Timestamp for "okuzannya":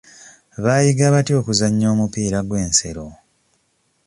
1.41-1.87